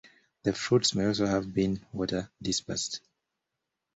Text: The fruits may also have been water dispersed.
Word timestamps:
The 0.41 0.51
fruits 0.53 0.95
may 0.95 1.05
also 1.05 1.27
have 1.27 1.53
been 1.53 1.85
water 1.93 2.27
dispersed. 2.41 3.01